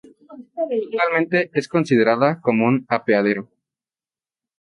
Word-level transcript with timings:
Actualmente 0.67 1.51
es 1.53 1.67
considerada 1.67 2.41
como 2.41 2.65
un 2.65 2.87
apeadero. 2.89 3.51